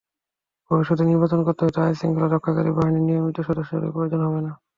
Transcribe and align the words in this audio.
ভবিষ্যতে 0.71 1.03
নির্বাচন 1.05 1.39
করতে 1.43 1.61
হয়তো 1.63 1.79
আইনশৃঙ্খলা 1.81 2.27
রক্ষাকারী 2.27 2.71
বাহিনীর 2.77 3.05
নিয়মিত 3.07 3.37
সদস্যদেরই 3.47 3.93
প্রয়োজন 3.95 4.19
হবে 4.25 4.39
না। 4.45 4.51